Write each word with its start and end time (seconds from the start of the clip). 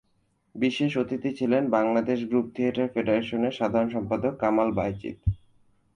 বিশেষ 0.55 0.91
অতিথি 0.97 1.31
ছিলেন 1.35 1.63
বাংলাদেশ 1.69 2.19
গ্রুপ 2.25 2.45
থিয়েটার 2.55 2.87
ফেডারেশানের 2.93 3.57
সাধারণ 3.59 3.89
সম্পাদক 3.89 4.33
কামাল 4.39 4.69
বায়েজীদ। 4.71 5.17